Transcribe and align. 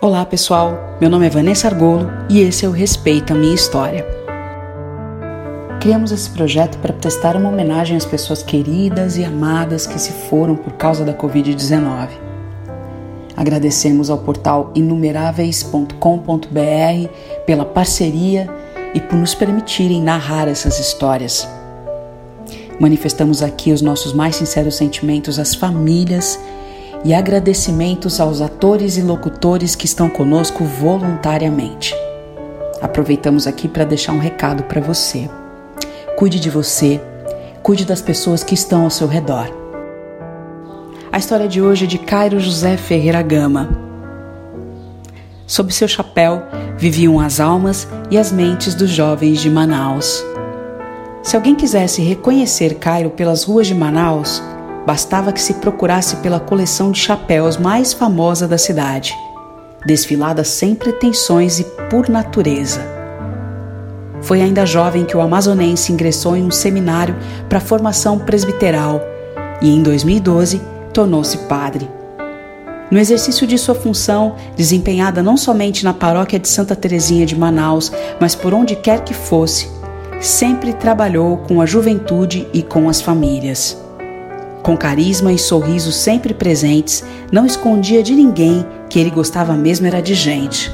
Olá 0.00 0.24
pessoal, 0.24 0.96
meu 1.00 1.10
nome 1.10 1.26
é 1.26 1.28
Vanessa 1.28 1.66
Argolo 1.66 2.08
e 2.30 2.38
esse 2.38 2.64
é 2.64 2.68
o 2.68 2.70
Respeita 2.70 3.34
a 3.34 3.36
Minha 3.36 3.56
História. 3.56 4.06
Criamos 5.80 6.12
esse 6.12 6.30
projeto 6.30 6.78
para 6.78 6.92
prestar 6.92 7.34
uma 7.34 7.48
homenagem 7.48 7.96
às 7.96 8.06
pessoas 8.06 8.40
queridas 8.40 9.16
e 9.16 9.24
amadas 9.24 9.88
que 9.88 10.00
se 10.00 10.12
foram 10.12 10.54
por 10.54 10.74
causa 10.74 11.04
da 11.04 11.12
Covid-19. 11.12 12.10
Agradecemos 13.36 14.08
ao 14.08 14.18
portal 14.18 14.70
inumeráveis.com.br 14.72 17.08
pela 17.44 17.64
parceria 17.64 18.48
e 18.94 19.00
por 19.00 19.16
nos 19.16 19.34
permitirem 19.34 20.00
narrar 20.00 20.46
essas 20.46 20.78
histórias. 20.78 21.48
Manifestamos 22.78 23.42
aqui 23.42 23.72
os 23.72 23.82
nossos 23.82 24.12
mais 24.12 24.36
sinceros 24.36 24.76
sentimentos 24.76 25.40
às 25.40 25.56
famílias 25.56 26.38
agradecimentos 27.14 28.20
aos 28.20 28.40
atores 28.40 28.96
e 28.96 29.02
locutores 29.02 29.74
que 29.74 29.86
estão 29.86 30.08
conosco 30.08 30.64
voluntariamente. 30.64 31.94
Aproveitamos 32.82 33.46
aqui 33.46 33.68
para 33.68 33.84
deixar 33.84 34.12
um 34.12 34.18
recado 34.18 34.64
para 34.64 34.80
você. 34.80 35.30
Cuide 36.16 36.40
de 36.40 36.50
você, 36.50 37.00
cuide 37.62 37.84
das 37.84 38.02
pessoas 38.02 38.42
que 38.42 38.54
estão 38.54 38.82
ao 38.82 38.90
seu 38.90 39.06
redor. 39.06 39.48
A 41.10 41.18
história 41.18 41.48
de 41.48 41.62
hoje 41.62 41.84
é 41.84 41.88
de 41.88 41.98
Cairo 41.98 42.40
José 42.40 42.76
Ferreira 42.76 43.22
Gama. 43.22 43.68
Sob 45.46 45.72
seu 45.72 45.88
chapéu 45.88 46.42
viviam 46.76 47.18
as 47.18 47.40
almas 47.40 47.88
e 48.10 48.18
as 48.18 48.30
mentes 48.30 48.74
dos 48.74 48.90
jovens 48.90 49.40
de 49.40 49.48
Manaus. 49.48 50.22
Se 51.22 51.36
alguém 51.36 51.54
quisesse 51.54 52.02
reconhecer 52.02 52.74
Cairo 52.74 53.10
pelas 53.10 53.44
ruas 53.44 53.66
de 53.66 53.74
Manaus, 53.74 54.42
bastava 54.88 55.34
que 55.34 55.40
se 55.42 55.52
procurasse 55.52 56.16
pela 56.16 56.40
coleção 56.40 56.90
de 56.90 56.98
chapéus 56.98 57.58
mais 57.58 57.92
famosa 57.92 58.48
da 58.48 58.56
cidade, 58.56 59.14
desfilada 59.84 60.42
sem 60.42 60.74
pretensões 60.74 61.60
e 61.60 61.64
por 61.90 62.08
natureza. 62.08 62.80
Foi 64.22 64.40
ainda 64.40 64.64
jovem 64.64 65.04
que 65.04 65.14
o 65.14 65.20
amazonense 65.20 65.92
ingressou 65.92 66.34
em 66.34 66.42
um 66.42 66.50
seminário 66.50 67.14
para 67.50 67.60
formação 67.60 68.18
presbiteral 68.18 69.02
e, 69.60 69.68
em 69.68 69.82
2012, 69.82 70.58
tornou-se 70.94 71.36
padre. 71.36 71.86
No 72.90 72.98
exercício 72.98 73.46
de 73.46 73.58
sua 73.58 73.74
função, 73.74 74.36
desempenhada 74.56 75.22
não 75.22 75.36
somente 75.36 75.84
na 75.84 75.92
paróquia 75.92 76.38
de 76.38 76.48
Santa 76.48 76.74
Teresinha 76.74 77.26
de 77.26 77.36
Manaus, 77.36 77.92
mas 78.18 78.34
por 78.34 78.54
onde 78.54 78.74
quer 78.74 79.04
que 79.04 79.12
fosse, 79.12 79.68
sempre 80.18 80.72
trabalhou 80.72 81.36
com 81.36 81.60
a 81.60 81.66
juventude 81.66 82.48
e 82.54 82.62
com 82.62 82.88
as 82.88 83.02
famílias. 83.02 83.86
Com 84.68 84.76
carisma 84.76 85.32
e 85.32 85.38
sorriso 85.38 85.90
sempre 85.90 86.34
presentes, 86.34 87.02
não 87.32 87.46
escondia 87.46 88.02
de 88.02 88.14
ninguém 88.14 88.66
que 88.90 88.98
ele 88.98 89.08
gostava 89.08 89.54
mesmo 89.54 89.86
era 89.86 90.02
de 90.02 90.12
gente. 90.14 90.70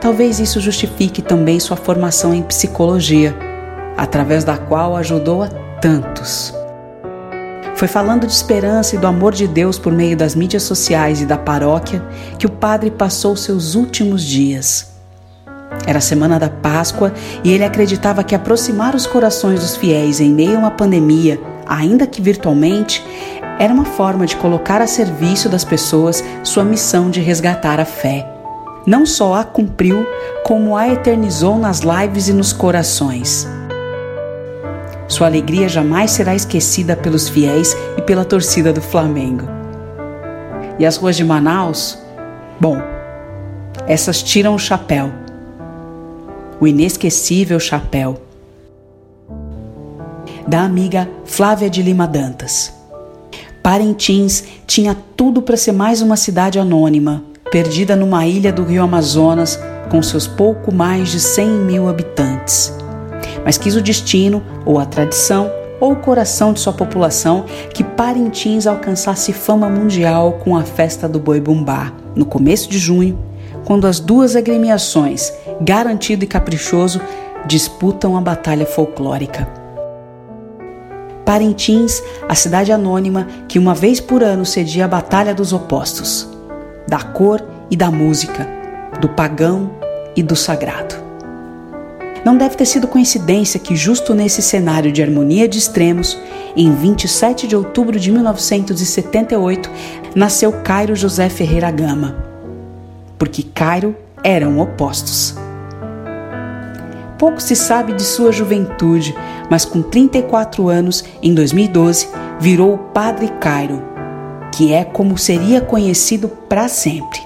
Talvez 0.00 0.40
isso 0.40 0.58
justifique 0.60 1.20
também 1.20 1.60
sua 1.60 1.76
formação 1.76 2.32
em 2.32 2.40
psicologia, 2.40 3.36
através 3.98 4.44
da 4.44 4.56
qual 4.56 4.96
ajudou 4.96 5.42
a 5.42 5.48
tantos. 5.78 6.54
Foi 7.76 7.86
falando 7.86 8.26
de 8.26 8.32
esperança 8.32 8.96
e 8.96 8.98
do 8.98 9.06
amor 9.06 9.34
de 9.34 9.46
Deus 9.46 9.78
por 9.78 9.92
meio 9.92 10.16
das 10.16 10.34
mídias 10.34 10.62
sociais 10.62 11.20
e 11.20 11.26
da 11.26 11.36
paróquia 11.36 12.02
que 12.38 12.46
o 12.46 12.50
padre 12.50 12.90
passou 12.90 13.36
seus 13.36 13.74
últimos 13.74 14.24
dias. 14.24 14.90
Era 15.86 15.98
a 15.98 16.00
semana 16.00 16.38
da 16.38 16.48
Páscoa 16.48 17.12
e 17.44 17.52
ele 17.52 17.62
acreditava 17.62 18.24
que 18.24 18.34
aproximar 18.34 18.94
os 18.94 19.06
corações 19.06 19.60
dos 19.60 19.76
fiéis 19.76 20.18
em 20.18 20.30
meio 20.32 20.56
a 20.56 20.60
uma 20.60 20.70
pandemia 20.70 21.38
ainda 21.66 22.06
que 22.06 22.20
virtualmente, 22.20 23.04
era 23.58 23.72
uma 23.72 23.84
forma 23.84 24.26
de 24.26 24.36
colocar 24.36 24.82
a 24.82 24.86
serviço 24.86 25.48
das 25.48 25.64
pessoas 25.64 26.24
sua 26.42 26.64
missão 26.64 27.10
de 27.10 27.20
resgatar 27.20 27.78
a 27.78 27.84
fé. 27.84 28.28
Não 28.86 29.06
só 29.06 29.34
a 29.34 29.44
cumpriu, 29.44 30.06
como 30.44 30.76
a 30.76 30.88
eternizou 30.88 31.58
nas 31.58 31.80
lives 31.80 32.28
e 32.28 32.32
nos 32.32 32.52
corações. 32.52 33.48
Sua 35.06 35.26
alegria 35.26 35.68
jamais 35.68 36.10
será 36.10 36.34
esquecida 36.34 36.96
pelos 36.96 37.28
fiéis 37.28 37.76
e 37.96 38.02
pela 38.02 38.24
torcida 38.24 38.72
do 38.72 38.80
Flamengo. 38.80 39.48
E 40.78 40.84
as 40.84 40.96
ruas 40.96 41.16
de 41.16 41.24
Manaus? 41.24 41.98
Bom, 42.60 42.78
essas 43.86 44.22
tiram 44.22 44.54
o 44.54 44.58
chapéu. 44.58 45.10
O 46.60 46.66
inesquecível 46.66 47.60
chapéu 47.60 48.23
da 50.46 50.62
amiga 50.62 51.08
Flávia 51.24 51.70
de 51.70 51.82
Lima 51.82 52.06
Dantas. 52.06 52.72
Parintins 53.62 54.44
tinha 54.66 54.96
tudo 55.16 55.40
para 55.40 55.56
ser 55.56 55.72
mais 55.72 56.02
uma 56.02 56.16
cidade 56.16 56.58
anônima, 56.58 57.24
perdida 57.50 57.96
numa 57.96 58.26
ilha 58.26 58.52
do 58.52 58.62
rio 58.62 58.82
Amazonas 58.82 59.58
com 59.90 60.02
seus 60.02 60.26
pouco 60.26 60.72
mais 60.72 61.10
de 61.10 61.20
100 61.20 61.48
mil 61.48 61.88
habitantes. 61.88 62.72
Mas 63.44 63.56
quis 63.56 63.74
o 63.76 63.80
destino, 63.80 64.42
ou 64.64 64.78
a 64.78 64.84
tradição, 64.84 65.50
ou 65.80 65.92
o 65.92 65.96
coração 65.96 66.52
de 66.52 66.60
sua 66.60 66.72
população 66.72 67.44
que 67.72 67.84
Parintins 67.84 68.66
alcançasse 68.66 69.32
fama 69.32 69.68
mundial 69.68 70.34
com 70.44 70.56
a 70.56 70.62
festa 70.62 71.08
do 71.08 71.18
Boi 71.18 71.40
Bumbá, 71.40 71.92
no 72.14 72.24
começo 72.24 72.68
de 72.68 72.78
junho, 72.78 73.18
quando 73.64 73.86
as 73.86 73.98
duas 73.98 74.36
agremiações, 74.36 75.32
Garantido 75.60 76.24
e 76.24 76.28
Caprichoso, 76.28 77.00
disputam 77.46 78.16
a 78.16 78.20
batalha 78.20 78.66
folclórica. 78.66 79.63
Parintins, 81.24 82.02
a 82.28 82.34
cidade 82.34 82.70
anônima 82.70 83.26
que 83.48 83.58
uma 83.58 83.74
vez 83.74 84.00
por 84.00 84.22
ano 84.22 84.44
cedia 84.44 84.84
a 84.84 84.88
batalha 84.88 85.34
dos 85.34 85.52
opostos, 85.52 86.28
da 86.86 87.00
cor 87.00 87.42
e 87.70 87.76
da 87.76 87.90
música, 87.90 88.46
do 89.00 89.08
pagão 89.08 89.70
e 90.14 90.22
do 90.22 90.36
sagrado. 90.36 91.02
Não 92.24 92.38
deve 92.38 92.56
ter 92.56 92.64
sido 92.64 92.88
coincidência 92.88 93.60
que, 93.60 93.76
justo 93.76 94.14
nesse 94.14 94.40
cenário 94.40 94.90
de 94.90 95.02
harmonia 95.02 95.46
de 95.46 95.58
extremos, 95.58 96.18
em 96.56 96.74
27 96.74 97.46
de 97.46 97.54
outubro 97.54 98.00
de 98.00 98.10
1978, 98.10 99.70
nasceu 100.14 100.50
Cairo 100.52 100.96
José 100.96 101.28
Ferreira 101.28 101.70
Gama. 101.70 102.16
Porque 103.18 103.42
Cairo 103.42 103.94
eram 104.22 104.58
opostos. 104.58 105.36
Pouco 107.18 107.40
se 107.40 107.54
sabe 107.54 107.92
de 107.92 108.02
sua 108.02 108.32
juventude, 108.32 109.14
mas 109.50 109.64
com 109.64 109.82
34 109.82 110.68
anos, 110.68 111.04
em 111.22 111.34
2012, 111.34 112.08
virou 112.40 112.74
o 112.74 112.78
Padre 112.78 113.28
Cairo, 113.40 113.82
que 114.52 114.72
é 114.72 114.84
como 114.84 115.16
seria 115.16 115.60
conhecido 115.60 116.28
para 116.28 116.68
sempre. 116.68 117.20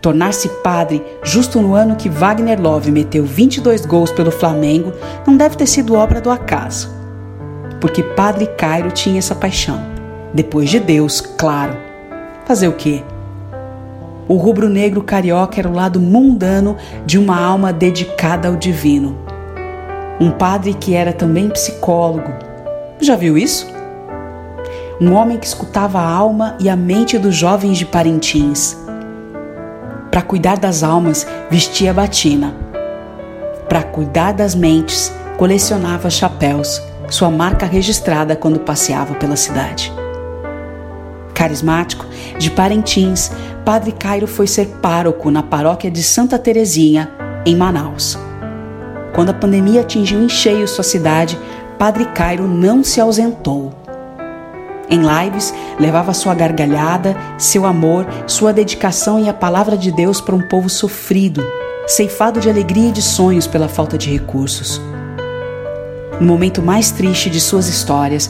Tornar-se 0.00 0.48
padre 0.62 1.04
justo 1.24 1.60
no 1.60 1.74
ano 1.74 1.96
que 1.96 2.08
Wagner 2.08 2.60
Love 2.60 2.92
meteu 2.92 3.24
22 3.24 3.84
gols 3.84 4.12
pelo 4.12 4.30
Flamengo 4.30 4.92
não 5.26 5.36
deve 5.36 5.56
ter 5.56 5.66
sido 5.66 5.94
obra 5.94 6.20
do 6.20 6.30
acaso. 6.30 6.88
Porque 7.80 8.02
Padre 8.02 8.46
Cairo 8.46 8.90
tinha 8.90 9.18
essa 9.18 9.34
paixão. 9.34 9.80
Depois 10.32 10.70
de 10.70 10.78
Deus, 10.78 11.20
claro. 11.20 11.76
Fazer 12.44 12.68
o 12.68 12.72
quê? 12.72 13.02
O 14.28 14.36
rubro-negro 14.36 15.02
carioca 15.02 15.58
era 15.58 15.68
o 15.68 15.74
lado 15.74 15.98
mundano 15.98 16.76
de 17.06 17.18
uma 17.18 17.40
alma 17.40 17.72
dedicada 17.72 18.48
ao 18.48 18.56
divino 18.56 19.28
um 20.20 20.30
padre 20.30 20.74
que 20.74 20.94
era 20.94 21.12
também 21.12 21.48
psicólogo. 21.48 22.32
Já 23.00 23.14
viu 23.14 23.38
isso? 23.38 23.66
Um 25.00 25.12
homem 25.12 25.38
que 25.38 25.46
escutava 25.46 26.00
a 26.00 26.10
alma 26.10 26.56
e 26.58 26.68
a 26.68 26.74
mente 26.74 27.16
dos 27.18 27.36
jovens 27.36 27.78
de 27.78 27.86
Parintins. 27.86 28.76
Para 30.10 30.22
cuidar 30.22 30.58
das 30.58 30.82
almas, 30.82 31.26
vestia 31.48 31.94
batina. 31.94 32.52
Para 33.68 33.82
cuidar 33.82 34.32
das 34.32 34.54
mentes, 34.54 35.12
colecionava 35.36 36.10
chapéus, 36.10 36.82
sua 37.08 37.30
marca 37.30 37.64
registrada 37.64 38.34
quando 38.34 38.58
passeava 38.58 39.14
pela 39.14 39.36
cidade. 39.36 39.92
Carismático, 41.38 42.04
de 42.36 42.50
Parintins, 42.50 43.30
Padre 43.64 43.92
Cairo 43.92 44.26
foi 44.26 44.48
ser 44.48 44.66
pároco 44.82 45.30
na 45.30 45.40
paróquia 45.40 45.88
de 45.88 46.02
Santa 46.02 46.36
Terezinha, 46.36 47.08
em 47.46 47.54
Manaus. 47.54 48.18
Quando 49.14 49.30
a 49.30 49.34
pandemia 49.34 49.82
atingiu 49.82 50.20
em 50.20 50.28
cheio 50.28 50.66
sua 50.66 50.82
cidade, 50.82 51.38
Padre 51.78 52.06
Cairo 52.06 52.48
não 52.48 52.82
se 52.82 53.00
ausentou. 53.00 53.72
Em 54.90 55.00
lives, 55.00 55.54
levava 55.78 56.12
sua 56.12 56.34
gargalhada, 56.34 57.16
seu 57.38 57.64
amor, 57.64 58.04
sua 58.26 58.52
dedicação 58.52 59.20
e 59.20 59.28
a 59.28 59.32
palavra 59.34 59.76
de 59.76 59.92
Deus 59.92 60.20
para 60.20 60.34
um 60.34 60.42
povo 60.42 60.68
sofrido, 60.68 61.40
ceifado 61.86 62.40
de 62.40 62.50
alegria 62.50 62.88
e 62.88 62.92
de 62.92 63.02
sonhos 63.02 63.46
pela 63.46 63.68
falta 63.68 63.96
de 63.96 64.10
recursos. 64.10 64.80
No 66.18 66.26
momento 66.26 66.60
mais 66.60 66.90
triste 66.90 67.30
de 67.30 67.40
suas 67.40 67.68
histórias, 67.68 68.28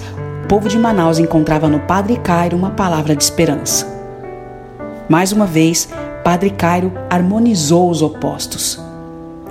povo 0.48 0.66
de 0.66 0.78
Manaus 0.78 1.18
encontrava 1.18 1.68
no 1.68 1.80
Padre 1.80 2.16
Cairo 2.16 2.56
uma 2.56 2.70
palavra 2.70 3.14
de 3.14 3.22
esperança. 3.22 3.86
Mais 5.06 5.30
uma 5.30 5.44
vez, 5.44 5.86
Padre 6.24 6.48
Cairo 6.48 6.90
harmonizou 7.10 7.90
os 7.90 8.00
opostos. 8.00 8.80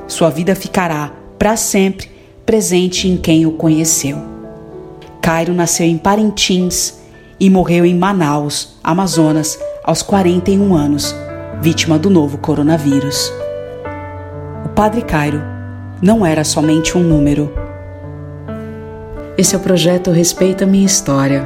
Sua 0.07 0.31
vida 0.31 0.55
ficará, 0.55 1.11
para 1.37 1.55
sempre 1.55 2.09
presente 2.43 3.07
em 3.07 3.15
quem 3.15 3.45
o 3.45 3.51
conheceu. 3.51 4.17
Cairo 5.21 5.53
nasceu 5.53 5.85
em 5.85 5.99
Parintins 5.99 6.97
e 7.39 7.47
morreu 7.47 7.85
em 7.85 7.95
Manaus, 7.95 8.77
Amazonas, 8.83 9.59
aos 9.83 10.01
41 10.01 10.73
anos, 10.73 11.15
vítima 11.61 11.99
do 11.99 12.09
novo 12.09 12.39
coronavírus. 12.39 13.31
O 14.65 14.69
Padre 14.69 15.03
Cairo 15.03 15.43
não 16.01 16.25
era 16.25 16.43
somente 16.43 16.97
um 16.97 17.03
número. 17.03 17.66
Esse 19.37 19.53
é 19.53 19.57
o 19.57 19.61
projeto 19.61 20.09
Respeita 20.09 20.65
Minha 20.65 20.87
História. 20.87 21.45